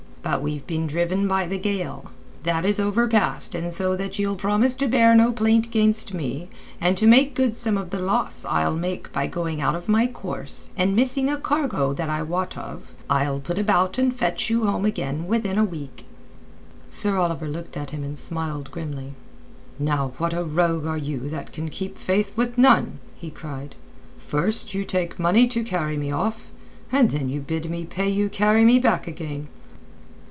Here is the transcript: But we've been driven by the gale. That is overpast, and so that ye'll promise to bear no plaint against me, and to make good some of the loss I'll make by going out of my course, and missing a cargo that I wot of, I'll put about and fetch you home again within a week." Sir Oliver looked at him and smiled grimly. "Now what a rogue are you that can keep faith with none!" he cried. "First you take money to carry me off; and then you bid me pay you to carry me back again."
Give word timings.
But 0.23 0.43
we've 0.43 0.65
been 0.67 0.85
driven 0.85 1.27
by 1.27 1.47
the 1.47 1.57
gale. 1.57 2.11
That 2.43 2.63
is 2.63 2.79
overpast, 2.79 3.55
and 3.55 3.73
so 3.73 3.95
that 3.95 4.19
ye'll 4.19 4.35
promise 4.35 4.75
to 4.75 4.87
bear 4.87 5.15
no 5.15 5.31
plaint 5.31 5.65
against 5.65 6.13
me, 6.13 6.47
and 6.79 6.95
to 6.99 7.07
make 7.07 7.33
good 7.33 7.55
some 7.55 7.75
of 7.75 7.89
the 7.89 7.99
loss 7.99 8.45
I'll 8.45 8.75
make 8.75 9.11
by 9.11 9.25
going 9.25 9.61
out 9.61 9.73
of 9.73 9.89
my 9.89 10.05
course, 10.05 10.69
and 10.77 10.95
missing 10.95 11.27
a 11.27 11.37
cargo 11.37 11.91
that 11.93 12.07
I 12.07 12.21
wot 12.21 12.55
of, 12.55 12.93
I'll 13.09 13.39
put 13.39 13.57
about 13.57 13.97
and 13.97 14.13
fetch 14.13 14.47
you 14.47 14.65
home 14.67 14.85
again 14.85 15.25
within 15.25 15.57
a 15.57 15.65
week." 15.65 16.05
Sir 16.87 17.17
Oliver 17.17 17.47
looked 17.47 17.75
at 17.75 17.89
him 17.89 18.03
and 18.03 18.17
smiled 18.17 18.69
grimly. 18.71 19.13
"Now 19.79 20.13
what 20.19 20.33
a 20.35 20.43
rogue 20.43 20.85
are 20.85 20.99
you 20.99 21.29
that 21.29 21.51
can 21.51 21.67
keep 21.69 21.97
faith 21.97 22.37
with 22.37 22.59
none!" 22.59 22.99
he 23.15 23.31
cried. 23.31 23.75
"First 24.19 24.75
you 24.75 24.85
take 24.85 25.19
money 25.19 25.47
to 25.47 25.63
carry 25.63 25.97
me 25.97 26.11
off; 26.11 26.47
and 26.91 27.09
then 27.09 27.27
you 27.27 27.41
bid 27.41 27.71
me 27.71 27.85
pay 27.85 28.07
you 28.07 28.29
to 28.29 28.35
carry 28.37 28.63
me 28.63 28.77
back 28.77 29.07
again." 29.07 29.47